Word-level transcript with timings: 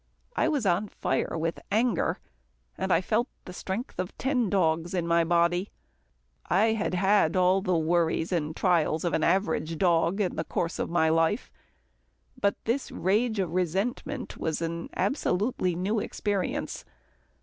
I 0.35 0.47
was 0.47 0.65
on 0.65 0.87
fire 0.87 1.37
with 1.37 1.59
anger, 1.71 2.17
and 2.75 2.91
I 2.91 3.01
felt 3.01 3.27
the 3.45 3.53
strength 3.53 3.99
of 3.99 4.17
ten 4.17 4.49
dogs 4.49 4.95
in 4.95 5.05
my 5.05 5.23
body. 5.23 5.69
I 6.47 6.73
had 6.73 6.95
had 6.95 7.35
all 7.35 7.61
the 7.61 7.77
worries 7.77 8.31
and 8.31 8.55
trials 8.55 9.03
of 9.03 9.13
an 9.13 9.23
average 9.23 9.77
dog 9.77 10.19
in 10.19 10.37
the 10.37 10.43
course 10.43 10.79
of 10.79 10.89
my 10.89 11.09
life, 11.09 11.51
but 12.35 12.55
this 12.63 12.89
rage 12.91 13.37
of 13.37 13.53
resentment 13.53 14.37
was 14.37 14.59
an 14.59 14.89
absolutely 14.95 15.75
new 15.75 15.99
experience. 15.99 16.83